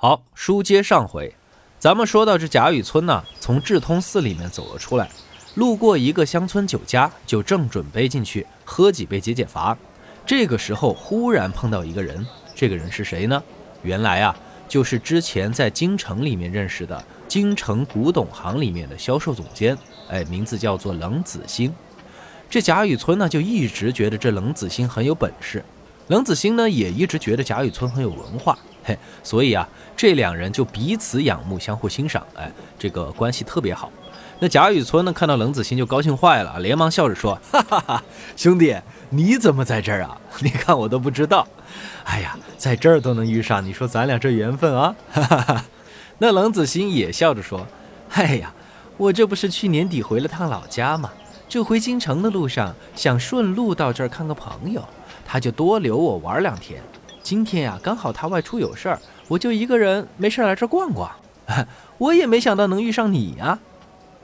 [0.00, 1.34] 好，书接上回，
[1.80, 5.10] 咱们说到这贾雨村呢，从智通寺里面走了出来，
[5.56, 9.76] 路过一个乡村酒家，就正准备进去喝几杯解解乏。
[10.24, 12.24] 这个时候，忽然碰到一个人，
[12.54, 13.42] 这个人是谁呢？
[13.82, 14.36] 原来啊，
[14.68, 19.76] 就是之前在京城里面认识的京城古董行里面的销售总监，
[20.08, 21.74] 哎，名字叫做冷子兴。
[22.48, 25.64] 这贾雨村呢，就一直觉得这冷子兴很有本事，
[26.06, 28.56] 冷子兴呢，也一直觉得贾雨村很有文化。
[29.22, 33.90] 所以啊，这两人就彼此仰慕，相互欣赏，哎，这个关系特别好。
[34.40, 38.04] 那贾雨村呢，看到冷子兴就高兴坏了，连忙笑着说：“哈哈哈，
[38.36, 38.76] 兄弟，
[39.10, 40.16] 你怎么在这儿啊？
[40.40, 41.44] 你看我都不知道。
[42.04, 45.64] 哎呀，在这儿都能遇上，你说咱俩这缘分啊！”哈哈哈。
[46.18, 47.66] 那冷子兴也笑着说
[48.14, 48.54] ：“哎呀，
[48.96, 51.10] 我这不是去年底回了趟老家吗？
[51.48, 54.86] 这回京城的路上，想顺路到这儿看个朋友，
[55.26, 56.80] 他就多留我玩两天。”
[57.28, 61.14] 今天呀，刚好他外出有事儿，我就一个人没事来这逛逛。
[61.98, 63.58] 我也没想到能遇上你呀。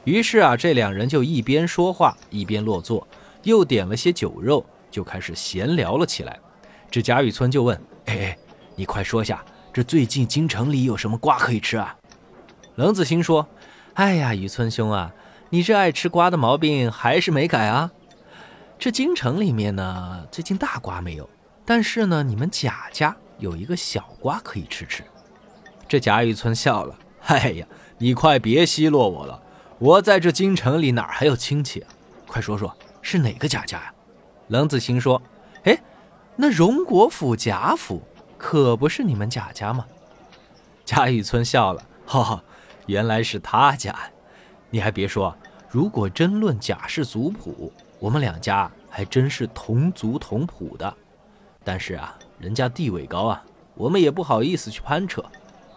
[0.05, 3.07] 于是啊，这两人就一边说话一边落座，
[3.43, 6.41] 又点了些酒肉，就开始闲聊了起来。
[6.91, 8.39] 这贾雨村就问：“哎哎，
[8.75, 11.95] 你快说下，这最近京城里有什么瓜可以吃啊？”
[12.77, 13.47] 冷子兴说
[14.01, 15.13] ：“哎呀，雨村兄啊，
[15.51, 17.91] 你这爱吃瓜的毛病还是没改啊。
[18.79, 21.29] 这京城里面呢，最近大瓜没有。”
[21.65, 25.03] 但是呢，你们贾家有一个小瓜可以吃吃。
[25.89, 27.67] 这贾雨村笑了：“哎呀，
[27.99, 29.43] 你快别奚落我了，
[29.79, 31.89] 我在这京城里哪还有亲戚啊？
[32.27, 33.95] 快说说是哪个贾家呀？”
[34.49, 35.23] 冷子兴说
[35.65, 35.79] ：“哎，
[36.37, 38.03] 那荣国府贾府
[38.37, 39.87] 可不是你们贾家吗？”
[40.85, 42.45] 贾雨村笑了：“哈哈，
[42.87, 43.95] 原来是他家。
[44.69, 45.35] 你还别说，
[45.71, 50.95] 如果真论贾氏族谱，我们两家还真是同族同谱的。”
[51.65, 53.43] 但是啊，人家地位高啊，
[53.75, 55.25] 我们也不好意思去攀扯。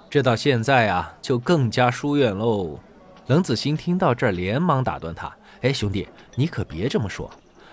[0.10, 2.80] 这到现在啊，就更加疏远喽。
[3.28, 7.30] 冷子兴听到这儿，连忙打断他：“哎，兄弟，你可别这么说。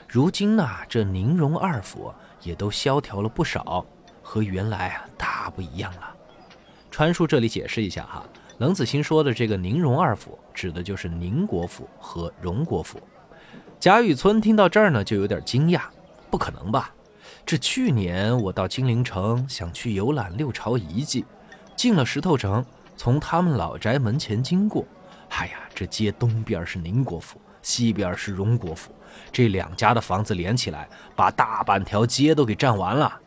[0.09, 3.85] 如今呐，这宁荣二府也都萧条了不少，
[4.23, 6.15] 和原来啊大不一样了。”
[6.91, 8.25] 川叔这里解释一下哈，
[8.59, 13.01] 冷子兴说的这个宁荣二府，指的就是宁国府和荣国府。
[13.79, 15.83] 贾雨村听到这儿呢，就有点惊讶
[16.31, 16.93] ：“不可能吧？”
[17.47, 21.27] 这去年我到金陵城，想去游览六朝遗迹，
[21.77, 22.65] 进了石头城，
[22.97, 24.83] 从他们老宅门前经过。
[25.29, 28.93] 哎呀，这街东边是宁国府，西边是荣国府，
[29.31, 33.21] 这两家的房子连起来，把大半条街都给占完了。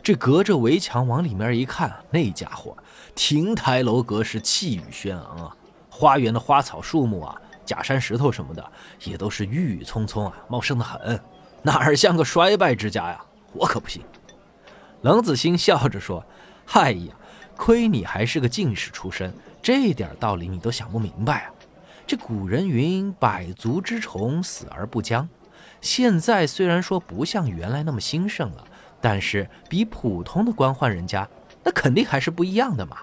[0.00, 2.76] 这隔着围墙往里面一看，那家伙
[3.16, 5.56] 亭台楼阁是气宇轩昂啊，
[5.90, 8.64] 花园的花草树木啊，假山石头什么的，
[9.02, 11.20] 也都是郁郁葱葱啊，茂盛的很，
[11.62, 13.20] 哪儿像个衰败之家呀？
[13.58, 14.02] 我可不信。
[15.02, 16.24] 冷子兴笑着说
[16.72, 17.14] ：“哎呀，
[17.56, 21.52] 亏你还是个进士出身，这点道理你都想不明白啊！
[22.06, 25.28] 这古人云‘百足之虫，死而不僵’。
[25.80, 28.64] 现在虽然说不像原来那么兴盛了，
[29.00, 31.28] 但是比普通的官宦人家，
[31.62, 32.96] 那肯定还是不一样的嘛。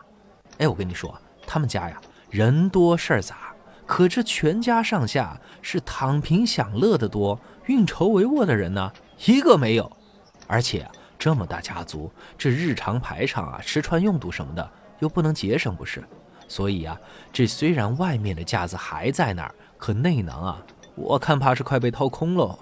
[0.57, 3.53] 哎，我跟你说，他们家呀，人多事儿杂，
[3.85, 8.91] 可这全家上下是躺平享乐的多，运筹帷幄的人呢，
[9.25, 9.89] 一个没有。”
[10.47, 16.03] 而且这么大家族，这日常排场啊、吃穿用度什么的又不能节省，不是？
[16.47, 16.99] 所以啊，
[17.31, 20.63] 这虽然外面的架子还在那儿，可内囊啊，
[20.95, 22.59] 我看怕是快被掏空喽。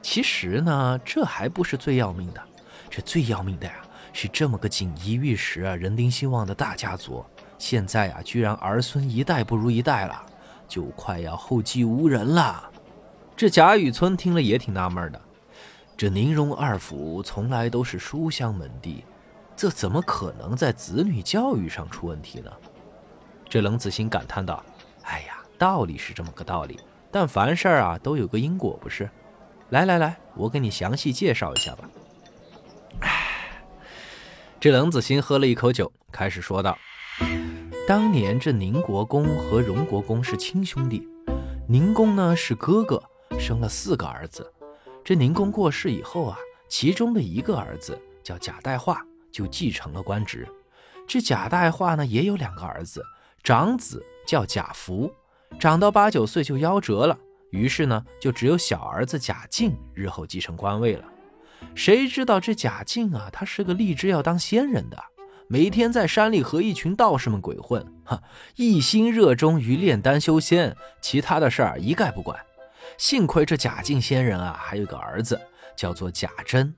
[0.00, 2.40] 其实呢，这还不是最要命的，
[2.88, 3.74] 这最要命的呀，
[4.12, 7.24] 是这么个锦衣玉食啊、人丁兴旺的大家族，
[7.58, 10.24] 现在啊，居然儿孙一代不如一代了，
[10.66, 12.70] 就快要后继无人了。
[13.36, 15.20] 这贾雨村听了也挺纳闷的。
[16.00, 19.04] 这宁荣二府从来都是书香门第，
[19.54, 22.50] 这怎么可能在子女教育上出问题呢？
[23.50, 24.64] 这冷子兴感叹道
[25.04, 26.80] ：“哎呀，道理是这么个道理，
[27.12, 29.10] 但凡事啊都有个因果，不是？
[29.68, 31.84] 来来来，我给你详细介绍一下吧。”
[33.00, 33.60] 哎，
[34.58, 36.78] 这冷子兴喝了一口酒，开始说道
[37.86, 41.06] ：“当年这宁国公和荣国公是亲兄弟，
[41.68, 43.02] 宁公呢是哥哥，
[43.38, 44.50] 生了四个儿子。”
[45.10, 50.46] 这宁公过世以后啊，其中的一个儿子叫贾代化，就继承了官职。
[51.04, 53.04] 这贾代化呢，也有两个儿子，
[53.42, 55.12] 长子叫贾福，
[55.58, 57.18] 长到八九岁就夭折了。
[57.50, 61.04] 于是呢，就只有小儿子贾敬日后继承官位了。
[61.74, 64.96] 谁知道这贾敬啊，他是个立志要当仙人的，
[65.48, 68.22] 每天在山里和一群道士们鬼混，哈，
[68.54, 72.38] 一心热衷于炼丹修仙，其他的事儿一概不管。
[72.98, 75.40] 幸亏这贾敬仙人啊，还有个儿子
[75.76, 76.74] 叫做贾珍。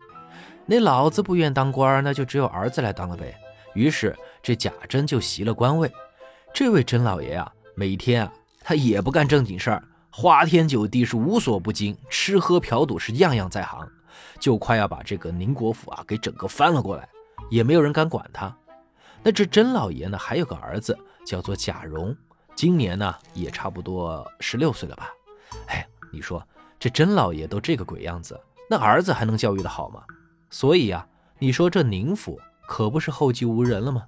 [0.67, 3.37] 那老子不愿当官，那就只有儿子来当了呗。
[3.75, 5.91] 于是这贾珍就袭了官位。
[6.55, 8.33] 这位甄老爷啊，每天啊，
[8.63, 13.89] 他也不干正经事儿，花天酒地是无所不精，吃喝嫖赌是样样在行，
[14.39, 17.09] 就快要把这个宁国府啊给整个翻了过来，
[17.51, 18.55] 也没有人敢管他。
[19.23, 22.15] 那这甄老爷呢，还有个儿子叫做贾蓉，
[22.55, 25.09] 今年呢也差不多十六岁了吧？
[25.69, 26.47] 哎，你说
[26.79, 30.05] 这甄老爷都这个鬼样子，那儿子还能教育的好吗？
[30.51, 31.07] 所以呀，
[31.39, 32.39] 你说这宁府
[32.69, 34.05] 可不是后继无人了吗？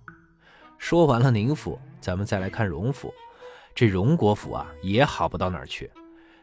[0.78, 1.78] 说完了宁府。
[2.00, 3.14] 咱们再来看荣府，
[3.74, 5.90] 这荣国府啊也好不到哪儿去。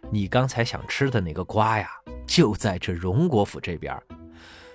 [0.10, 1.88] 你刚才想吃的那个瓜呀，
[2.26, 3.96] 就在这荣国府这边。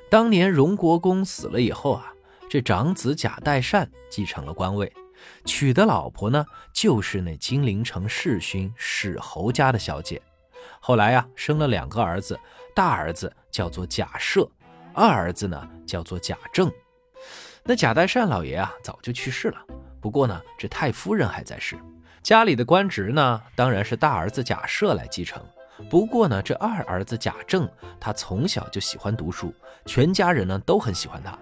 [0.08, 2.12] 当年荣国公死了以后啊，
[2.48, 4.92] 这长子贾代善继承了官位，
[5.44, 10.22] 娶的老婆呢就是那金陵城世勋史侯家的小姐。
[10.80, 12.38] 后来呀，生了两个儿子，
[12.74, 14.48] 大儿子叫做贾赦，
[14.94, 16.70] 二儿子呢叫做贾政。
[17.64, 19.58] 那贾代善老爷啊早就去世了。
[20.00, 21.76] 不过呢，这太夫人还在世，
[22.22, 25.42] 家里的官职呢，当然是大儿子贾赦来继承。
[25.90, 29.52] 不过呢，这二儿子贾政，他从小就喜欢读书，
[29.84, 31.36] 全家人呢都很喜欢他。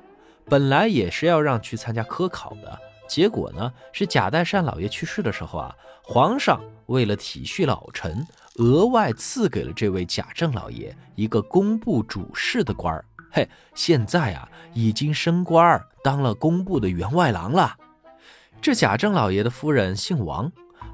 [0.46, 13.04] 本来也是要让去参加科考的，结果呢，是贾代善老爷去世的时候啊，皇上为了体恤老臣，额外赐给了这位贾政老爷一个工部主事的官儿。
[13.32, 17.76] 嘿，现在啊，已经升官，当了工部的员外郎了。
[18.62, 20.50] 这贾政老爷的夫人姓王，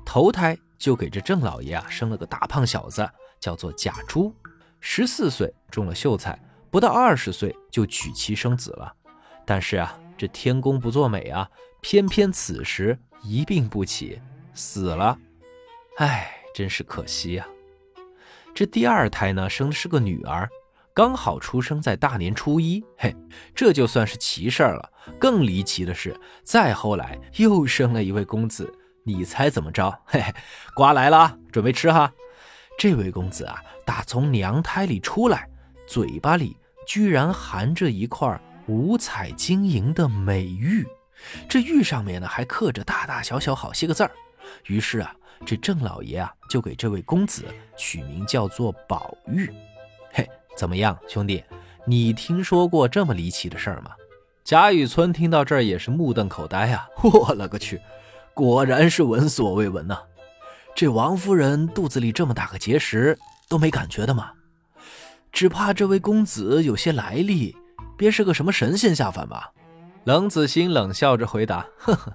[0.07, 3.07] 头胎就给这郑老爷啊生了个大胖小子，
[3.39, 4.35] 叫做贾珠。
[4.81, 6.39] 十四岁中了秀才，
[6.71, 8.91] 不到二十岁就娶妻生子了。
[9.45, 11.47] 但是啊，这天公不作美啊，
[11.83, 14.19] 偏偏此时一病不起，
[14.55, 15.19] 死了。
[15.99, 17.47] 哎，真是可惜呀。
[18.55, 20.49] 这第二胎呢，生的是个女儿。
[20.93, 23.14] 刚好出生在大年初一，嘿，
[23.55, 24.91] 这就算是奇事儿了。
[25.19, 28.70] 更离奇的是，再后来又生了一位公子，
[29.05, 29.88] 你猜怎么着？
[30.05, 30.35] 嘿嘿，
[30.75, 32.12] 瓜来了，准备吃哈。
[32.76, 35.49] 这位公子啊，打从娘胎里出来，
[35.87, 36.56] 嘴巴里
[36.87, 40.87] 居然含着一块五彩晶莹的美玉，
[41.49, 44.11] 这玉上面呢还刻着大大小小好些个字儿。
[44.67, 45.14] 于是啊，
[45.45, 47.45] 这郑老爷啊就给这位公子
[47.77, 49.51] 取名叫做宝玉。
[50.13, 50.29] 嘿。
[50.57, 51.43] 怎么样，兄弟？
[51.87, 53.93] 你听说过这么离奇的事儿吗？
[54.45, 56.87] 贾雨村听到这儿也是目瞪口呆啊！
[57.03, 57.81] 我勒个去，
[58.35, 59.99] 果然是闻所未闻呐！
[60.75, 63.17] 这王夫人肚子里这么大个结石
[63.49, 64.33] 都没感觉的吗？
[65.33, 67.57] 只怕这位公子有些来历，
[67.97, 69.53] 别是个什么神仙下凡吧？
[70.05, 72.13] 冷子兴冷笑着回答：“呵呵，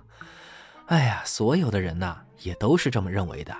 [0.88, 3.54] 哎呀，所有的人呐，也都是这么认为的，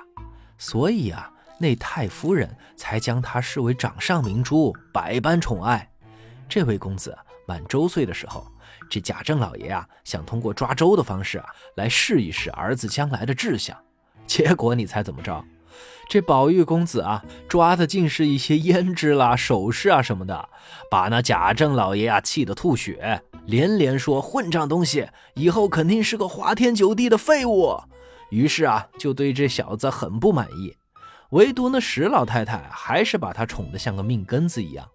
[0.58, 5.90] 所以啊。”那太夫人才将他视为掌上明珠，百般宠爱。
[6.50, 7.18] 这位公子
[7.48, 8.46] 满周岁的时候，
[8.90, 11.46] 这贾政老爷啊，想通过抓周的方式啊，
[11.76, 13.74] 来试一试儿子将来的志向。
[14.28, 15.46] 结果你猜怎么着？
[16.10, 20.50] 这宝玉公子啊，抓的竟是一些胭脂啦、首饰啊什么的，
[20.92, 27.80] 把那贾政老爷啊气得吐血，连连说混账东西，以后肯定是个花天酒地的废物。
[28.30, 30.76] 于是啊，就对这小子很不满意。
[31.32, 34.88] 唯独那史老太太还是把他宠得像个命根子一样。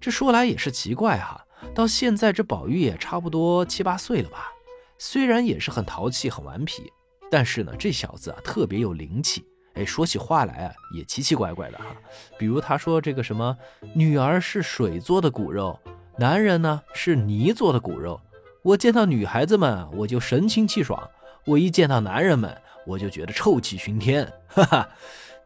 [0.00, 1.44] 这说来也是奇怪哈，
[1.74, 4.52] 到现在这宝玉也差不多七八岁了吧？
[4.98, 6.92] 虽然也是很淘气、很顽皮，
[7.30, 9.44] 但是呢，这小子啊特别有灵气。
[9.74, 11.86] 哎，说起话来啊也奇奇怪怪的哈。
[12.38, 13.56] 比如他说这个什么，
[13.94, 15.78] 女儿是水做的骨肉，
[16.18, 18.20] 男人呢是泥做的骨肉。
[18.62, 21.08] 我见到女孩子们我就神清气爽，
[21.44, 22.56] 我一见到男人们。
[22.86, 24.88] 我就觉得臭气熏天，哈哈！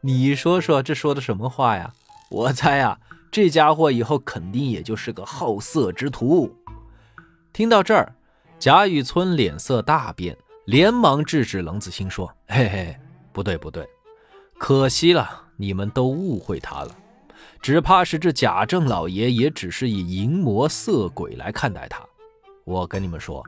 [0.00, 1.92] 你说说这说的什么话呀？
[2.30, 2.98] 我猜啊，
[3.30, 6.56] 这家伙以后肯定也就是个好色之徒。
[7.52, 8.14] 听到这儿，
[8.58, 12.96] 贾雨村脸色大变，连忙制止冷子兴说：“嘿嘿，
[13.32, 13.86] 不对不对，
[14.56, 16.96] 可惜了，你们都误会他了。
[17.60, 22.00] 只怕是这贾政老爷也只是以淫魔色鬼来看待他。
[22.64, 23.44] 我跟你们说，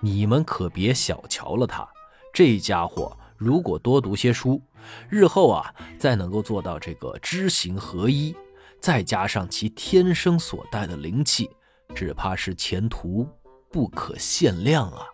[0.00, 1.88] 你们可别小瞧了他。”
[2.32, 4.62] 这家伙如果多读些书，
[5.08, 8.34] 日后啊，再能够做到这个知行合一，
[8.80, 11.50] 再加上其天生所带的灵气，
[11.94, 13.28] 只怕是前途
[13.70, 15.06] 不可限量啊！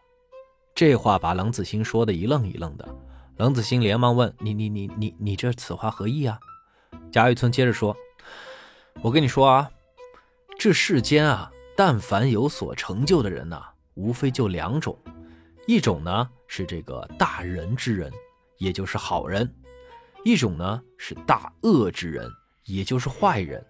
[0.75, 2.87] 这话把冷子兴说的一愣一愣的。
[3.39, 6.39] 冷子兴连忙问：“你你你你你这此话何意啊？”
[7.11, 7.97] 贾雨村接着说
[9.03, 9.71] ：“我跟你说啊，
[10.59, 13.63] 这世间啊，但凡有所成就的人呐，
[13.97, 14.97] 无非就两种。”
[15.67, 18.13] 一种呢是这个大仁之人，
[18.59, 19.45] 也就是好人；
[20.25, 22.31] 一种呢是大恶之人，
[22.67, 23.61] 也就是坏人。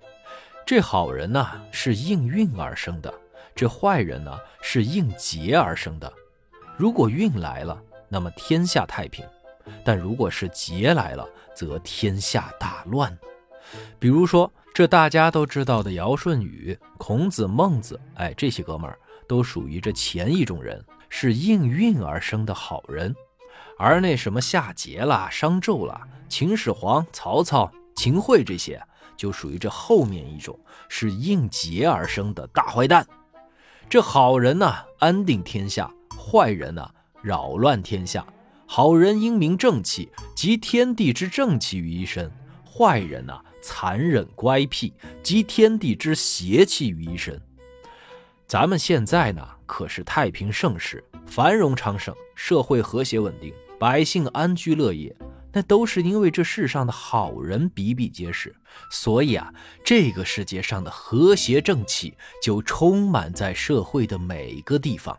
[0.66, 3.14] 这好人呢是应运而生的，
[3.54, 6.12] 这坏人呢是应劫而生的。
[6.76, 7.80] 如果运来了，
[8.10, 9.24] 那么天下太平；
[9.82, 13.16] 但如果是劫来了，则天下大乱。
[13.98, 23.12] 比如说，这大家都知道的尧舜禹、孔子、孟子，哎，这些哥们儿都属于这前一种人，是应运而生的好人；
[23.78, 28.82] 而那什么夏桀啦、商纣啦、秦始皇、曹操、秦桧这些，
[29.16, 33.06] 就属于这后面一种，是应劫而生的大坏蛋。
[33.88, 36.90] 这好人呢，安定天下；坏人呢，
[37.22, 38.26] 扰乱天下。
[38.68, 42.28] 好人英明正气，集天地之正气于一身；
[42.68, 44.92] 坏人呢，残忍乖僻，
[45.22, 47.40] 集天地之邪气于一身。
[48.46, 55.14] 咱们现在呢，可是太平盛世，繁荣昌盛，社会和谐稳定，百姓安居乐业。
[55.52, 58.54] 那都是因为这世上的好人比比皆是，
[58.88, 59.52] 所以啊，
[59.84, 65.18] 这个世界上的和谐正气就充满在社会的每个地方，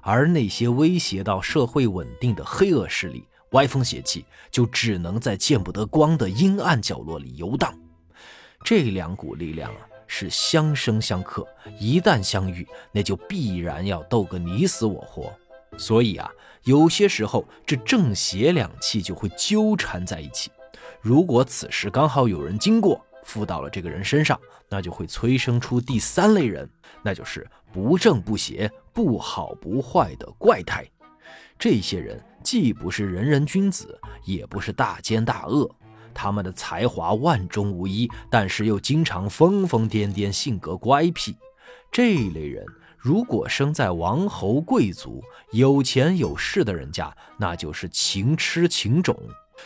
[0.00, 7.76] 而那些威胁到社会稳定的黑恶势力、歪风邪气，就只能在见不得光的阴暗角落里游荡。
[8.62, 11.46] 这两股力量啊，是相生相克，
[11.78, 15.32] 一旦相遇，那就必然要斗个你死我活。
[15.76, 16.30] 所以啊，
[16.62, 20.50] 有些时候这正邪两气就会纠缠在一起。
[21.00, 26.68] 如果此时刚好有人经过，附到了这个人身上，那就会催生出第三类人，
[27.02, 30.86] 那就是不正不邪、不好不坏的怪胎。
[31.58, 35.68] 这些人既不是人人君子，也不是大奸大恶，
[36.14, 41.36] 他们的才华万中无一，但是又经常疯疯癫癫，性格乖僻。
[41.90, 42.64] 这一类人。
[42.96, 49.14] 如果生在王侯贵族、有钱有势的人家，那就是情痴情种；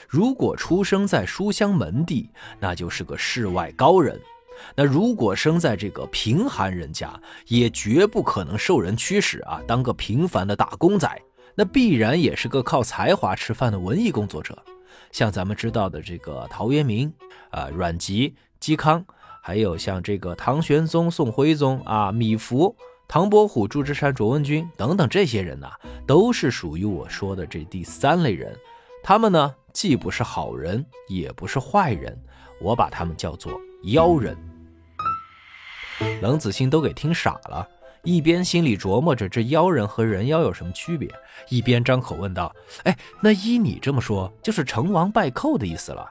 [0.08, 2.28] 如果出生在书香门第，
[2.58, 4.16] 那就是个世外高人；
[4.74, 7.08] 那如果生在这个贫寒人家，
[7.46, 11.08] 也绝不可能受人驱使啊，当个平凡的打工仔，
[11.54, 14.60] 那必然也是个靠才华吃饭的文艺工作者。
[15.12, 17.12] 像咱们知道的这个陶渊明、
[17.50, 19.04] 啊阮籍、嵇康，
[19.42, 22.74] 还有像这个唐玄宗、宋徽宗啊米芾。
[23.10, 25.66] 唐伯虎、祝枝山、卓文君等等这些人呢，
[26.06, 28.54] 都是属于我说的这第三类人。
[29.02, 32.22] 他们呢，既不是好人，也不是坏人，
[32.60, 34.36] 我把他们叫做妖人。
[36.20, 37.66] 冷子兴都给听傻了，
[38.08, 41.06] 一边心里琢磨着这妖人和人妖有什么区别，
[41.50, 42.50] 一边张口问道
[42.84, 46.10] ：“哎，那依你这么说，就是成王败寇的意思了？”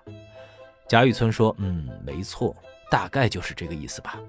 [0.88, 2.56] 贾雨村说：“嗯，没错，
[2.92, 4.20] 大概就是这个意思吧。”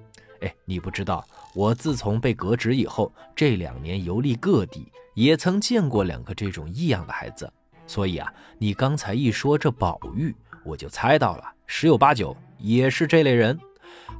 [0.40, 1.22] 哎，你不知道，
[1.54, 7.52] 我自从被革职以后，这两年游历各地，也曾见过两个这种异样的孩子。
[7.86, 10.34] 所以啊，你刚才一说这宝玉，
[10.64, 13.58] 我就猜到了，十有八九也是这类人。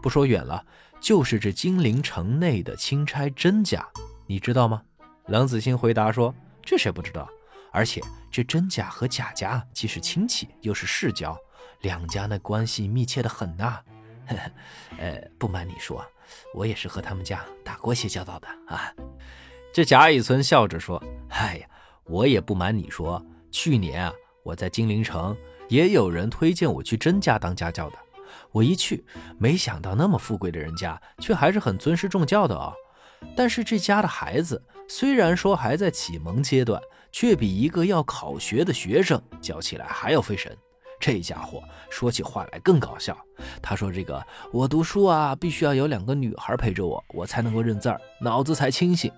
[0.03, 0.63] 不说远了，
[1.01, 3.87] 就是这金陵城内的钦差甄家，
[4.27, 4.83] 你知道吗？
[5.27, 7.29] 冷子兴回答说：“这谁不知道？
[7.71, 11.37] 而且这甄家和贾家既是亲戚，又是世交，
[11.83, 13.81] 两家那关系密切的很呐。”
[14.27, 14.51] 呵呵
[14.99, 16.05] 呃，不瞒你说，
[16.55, 18.93] 我也是和他们家打过些交道的啊。
[19.73, 21.69] 这贾雨村笑着说：“哎呀，
[22.05, 24.13] 我也不瞒你说，去年啊，
[24.43, 25.37] 我在金陵城
[25.69, 27.99] 也有人推荐我去甄家当家教的。
[28.53, 29.05] 我一去，
[29.39, 32.73] 没想到那么富贵的人家，却还是很尊师重教的哦。
[33.37, 36.81] 但是这家的孩子虽然说还在启蒙阶段，
[37.11, 40.57] 却比一个要考学的学生教起来还要费神。”
[41.01, 43.17] 这家伙说起话来更搞笑。
[43.63, 44.21] 他说：“这个
[44.53, 49.11] 我读书啊，必须要有两个女孩陪着我，我才能够认字儿，脑子才清醒。”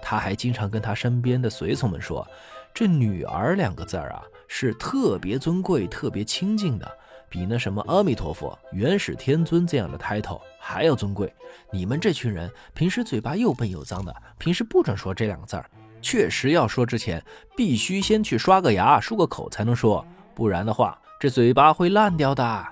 [0.00, 2.26] 他还经常跟他身边的随从们说
[2.72, 6.90] ：“这女儿两个字儿啊，是特别尊贵、特别亲近的，
[7.30, 11.32] 比那什么阿弥陀佛、元始天尊这样的 title 还要尊贵。
[11.70, 15.70] 你们这群人平时嘴巴又笨又脏的，平时不准说这两个字儿。
[16.02, 17.22] 确实要说之前，
[17.56, 22.66] 必须先去刷个牙、漱个口才能说，不然的话。”这嘴巴会烂掉的。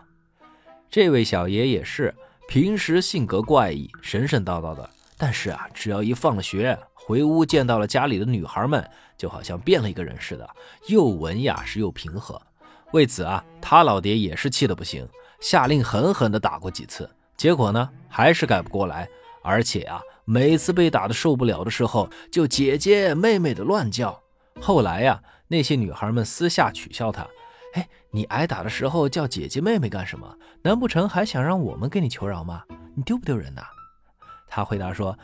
[0.88, 2.14] 这位小爷也是，
[2.48, 4.88] 平时性格怪异，神神叨叨的。
[5.18, 8.82] 但是啊，只要一放了学，回屋见到了家里的女孩们，
[9.18, 10.48] 就好像变了一个人似的，
[10.88, 12.40] 又文雅是又平和。
[12.92, 15.06] 为此啊，他老爹也是气得不行，
[15.40, 17.08] 下令狠狠地打过几次。
[17.36, 19.08] 结果呢，还是改不过来。
[19.42, 24.20] 而且啊，每次被打得受不了的时候，就姐姐妹妹的乱叫。
[24.60, 27.26] 后来呀，那些女孩们私下取笑他。
[27.74, 30.36] 哎，你挨打的时候叫姐姐妹妹干什么？
[30.62, 32.64] 难不成还想让我们给你求饶吗？
[32.94, 33.62] 你丢不丢人呐？
[34.48, 35.16] 他回答说：“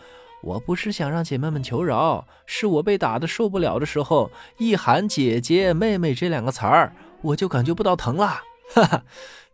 [0.43, 6.95] 我不是想让姐妹们求饶，是我被打的受不了的时候，一喊姐姐妹妹这两个词儿，
[7.25, 8.41] 我就感觉不到疼了。”
[8.75, 9.03] 哈哈，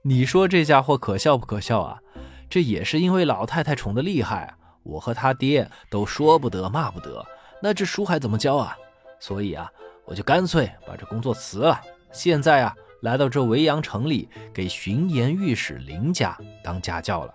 [0.03, 1.99] 你说这家伙可笑不可笑啊？
[2.49, 7.25] 这也是因为老太太宠得厉害，我和他爹都说不得骂不得，
[7.63, 8.77] 那这书还怎么教啊？
[9.19, 9.71] 所以啊，
[10.05, 11.81] 我就干脆把这工作辞了。
[12.13, 17.35] 现在啊，来到这维阳城里，给巡盐御史林家当家教了。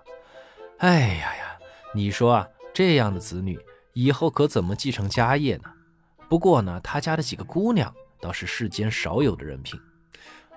[0.80, 1.58] 哎呀呀，
[1.94, 3.60] 你说啊，这样的子女
[3.94, 5.72] 以后可怎么继承家业呢？
[6.28, 9.80] 不过呢，他家的几个姑娘倒是世间少有的人品。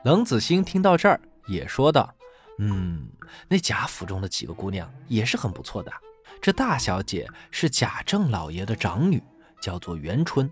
[0.05, 2.15] 冷子兴听到这儿，也说道
[2.59, 3.09] ：“嗯，
[3.49, 5.93] 那贾府中的几个姑娘也是很不错的。
[6.41, 9.21] 这大小姐是贾政老爷的长女，
[9.61, 10.49] 叫做元春，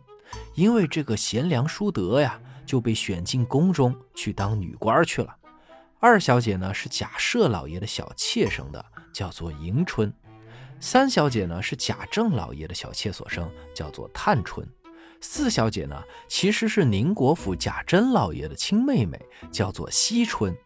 [0.54, 5.36] 因为这个贤良淑德呀，就被选进宫中去当女官去了。
[6.00, 10.12] 二小姐呢是贾赦老爷的小妾生的，叫做迎春。
[10.80, 14.68] 三小姐呢是贾政老爷的小妾所生，叫做探春。”
[15.20, 19.20] 四小姐呢，其实是宁国府贾珍老爷的亲妹妹，
[19.50, 20.56] 叫做惜春，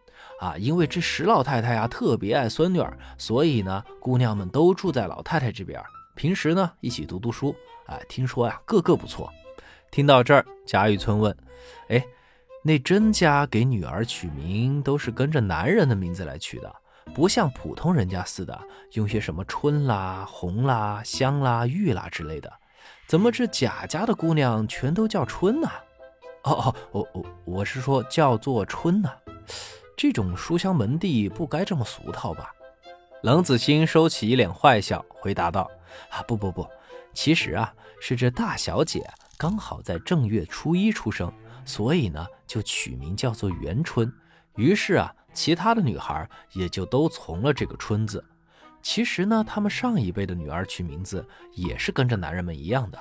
[0.41, 5.83] 啊，因为这石老太太呀特别爱孙女儿，所以呢，姑娘们都住在老太太这边，
[6.15, 7.55] 平时呢一起读读书，
[7.87, 9.33] 哎，听说呀个个不错。
[9.91, 11.37] 听到这儿，贾雨村问
[11.89, 12.05] ：“哎，
[12.63, 16.73] 那甄家给女儿取名都是跟着男人的名字来取的，
[17.13, 18.57] 不像普通人家似的
[18.93, 22.53] 用些什么春啦、红啦、香啦、玉啦之类的。”
[23.11, 25.69] 怎么这贾家的姑娘全都叫春呢？
[26.45, 29.11] 哦哦，我我我是说叫做春呢。
[29.97, 32.55] 这种书香门第不该这么俗套吧？
[33.23, 35.69] 冷子兴收起一脸坏笑，回答道
[36.09, 36.65] ：“啊，不不不，
[37.13, 39.05] 其实啊，是这大小姐
[39.37, 41.33] 刚好在正月初一出生，
[41.65, 44.09] 所以呢就取名叫做元春。
[44.55, 48.25] 于是啊，其他的女孩也就都从了这个春字。”
[48.83, 52.99] 其实呢，他们上一辈的女儿取名字也是跟着男人们一样的。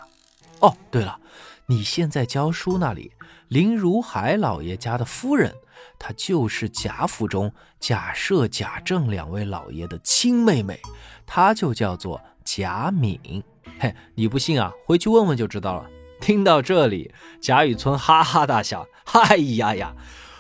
[0.60, 1.18] 哦，对了，
[1.66, 3.12] 你现在教书那里，
[3.48, 5.54] 林如海老爷家的夫人，
[5.98, 10.80] 她就是贾府中贾赦、贾政两位老爷的亲妹妹，
[11.26, 13.42] 她就叫做贾敏。
[13.80, 14.74] 嘿，你不信啊？
[14.86, 15.90] 回去问问就知道了。
[16.20, 19.96] 听到这里，贾雨村哈哈大笑：“哎呀呀，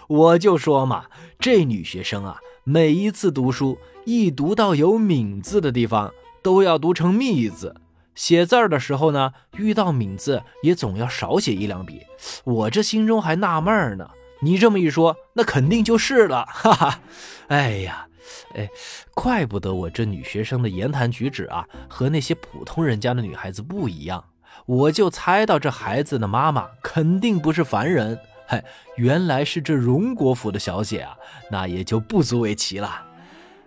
[0.10, 1.06] 我就说嘛，
[1.40, 2.38] 这女学生啊，
[2.70, 6.12] 每一次读书。”一读到有“敏”字的地方，
[6.44, 7.76] 都要读成“密”字。
[8.14, 12.02] 写字儿的时候呢，遇到“敏”字也总要少写一两笔。
[12.44, 14.08] 我这心中还纳闷呢，
[14.42, 16.46] 你这么一说，那肯定就是了。
[16.48, 17.00] 哈哈，
[17.50, 18.08] 哎呀，
[18.54, 18.70] 哎，
[19.16, 24.24] 怪不得我这女学生的言谈举止啊，和那些普通人家的女孩子不一样。
[24.66, 28.20] 我就猜到这孩子的妈妈肯定不是凡人。
[28.52, 28.60] 嘿，
[28.96, 31.16] 原来是这荣国府的小姐啊，
[31.52, 33.06] 那也就不足为奇了。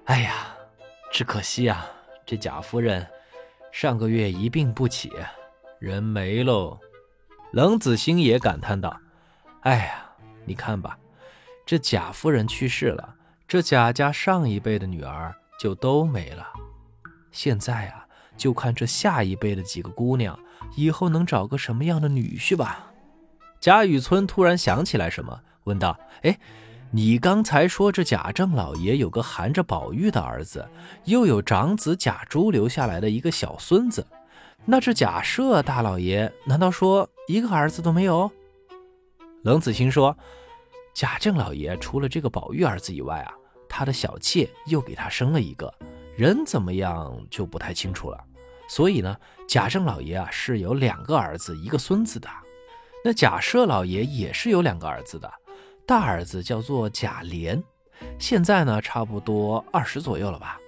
[0.06, 0.48] 哎呀，
[1.12, 1.86] 只可惜啊，
[2.26, 3.06] 这贾夫人
[3.70, 5.12] 上个月一病不起，
[5.78, 6.76] 人没喽。
[7.52, 8.98] 冷子兴也感叹道
[9.62, 10.04] ：“哎呀，
[10.44, 10.98] 你看吧，
[11.64, 13.14] 这贾夫人去世了，
[13.46, 16.44] 这贾家上一辈的女儿就都没了。
[17.30, 18.04] 现在啊，
[18.36, 20.36] 就看这下一辈的几个姑娘
[20.74, 22.88] 以后能找个什么样的女婿吧。”
[23.62, 26.36] 贾雨村突然想起来什么，问道：“哎。”
[26.94, 30.68] 你刚才说这贾政老爷有个含着宝玉的儿子，
[31.04, 34.06] 又有长子贾珠留下来的一个小孙子，
[34.66, 38.30] 那这贾赦大老爷难道说一个儿子都没有？
[39.42, 40.14] 冷子兴说，
[40.92, 43.32] 贾政老爷除了这个宝玉儿子以外啊，
[43.70, 45.72] 他的小妾又给他生了一个
[46.14, 48.22] 人，怎么样就不太清楚了。
[48.68, 49.16] 所以呢，
[49.48, 52.28] 贾政老爷啊是有两个儿子一个孙子的，
[53.04, 55.30] 那贾赦老爷也是有两个儿子的。
[55.84, 57.60] 大儿子叫做贾琏，
[58.18, 60.58] 现在呢差不多二十左右了吧。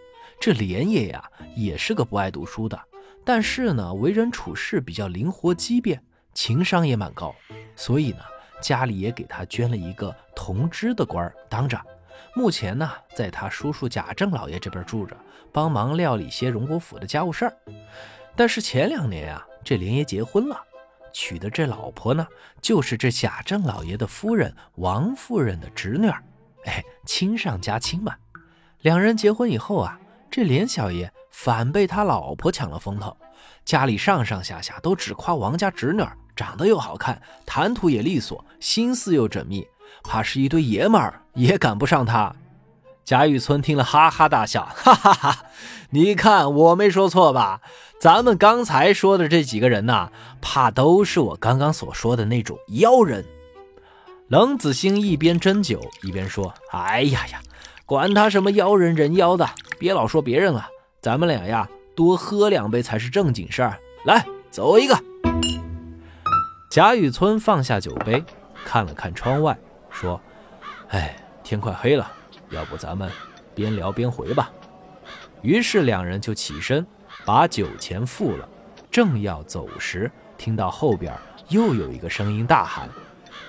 [0.40, 2.78] 这琏爷呀也是个不爱读书的，
[3.24, 6.02] 但是呢为人处事比较灵活机变，
[6.34, 7.34] 情商也蛮高，
[7.76, 8.18] 所以呢
[8.60, 11.80] 家里也给他捐了一个同知的官儿当着。
[12.34, 15.16] 目前呢在他叔叔贾政老爷这边住着，
[15.52, 17.56] 帮忙料理些荣国府的家务事儿。
[18.34, 20.60] 但是前两年啊这琏爷结婚了。
[21.14, 22.26] 娶的这老婆呢，
[22.60, 26.22] 就是这贾政老爷的夫人王夫人的侄女儿，
[26.66, 28.14] 哎，亲上加亲嘛。
[28.80, 29.98] 两人结婚以后啊，
[30.30, 33.16] 这连小爷反被他老婆抢了风头，
[33.64, 39.66] 家里上上下下都只夸王家侄女儿长得又好看，谈吐也利索，心思又缜密，
[40.02, 42.34] 怕是一堆爷们儿也赶不上他。
[43.04, 45.44] 贾雨村听了，哈哈大笑， 哈哈哈！
[45.90, 47.60] 你看我没说错吧？
[48.00, 53.24] 咱们刚才说的这几个人呐，怕都是我刚刚所说的那种妖人。
[54.28, 57.40] 冷子兴一边斟酒一边说：“哎呀呀，
[57.84, 60.66] 管他什么妖人人妖的，别老说别人了。
[61.02, 63.78] 咱们俩呀，多喝两杯才是正经事儿。
[64.06, 64.98] 来，走一个。”
[66.70, 68.24] 贾雨村放下酒杯，
[68.64, 69.56] 看了看窗外，
[69.90, 70.18] 说
[70.88, 72.10] ：“哎，天快黑了。”
[72.54, 73.10] 要不咱们
[73.54, 74.50] 边聊边回吧。
[75.42, 76.86] 于是两人就起身，
[77.26, 78.48] 把酒钱付了。
[78.90, 81.12] 正要走时，听到后边
[81.48, 82.88] 又有一个声音大喊：“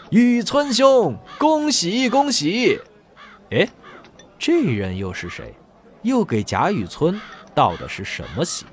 [0.10, 2.80] 雨村兄，恭喜恭喜！”
[3.52, 3.70] 哎，
[4.40, 5.54] 这人又是谁？
[6.02, 7.20] 又给贾雨村
[7.54, 8.66] 道的是什么喜？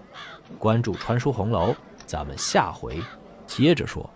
[0.58, 1.74] 关注川书红楼，
[2.06, 3.00] 咱们下回
[3.46, 4.08] 接着说。